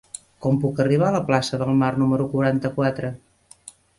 Com 0.45 0.55
puc 0.63 0.79
arribar 0.85 1.09
a 1.09 1.15
la 1.15 1.19
plaça 1.27 1.59
del 1.63 1.75
Mar 1.83 1.91
número 2.03 2.27
quaranta-quatre? 2.33 3.15